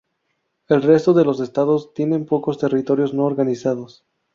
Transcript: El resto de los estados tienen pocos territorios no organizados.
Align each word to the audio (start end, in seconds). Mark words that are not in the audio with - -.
El 0.67 0.81
resto 0.81 1.13
de 1.13 1.23
los 1.23 1.39
estados 1.41 1.93
tienen 1.93 2.25
pocos 2.25 2.57
territorios 2.57 3.13
no 3.13 3.23
organizados. 3.25 4.03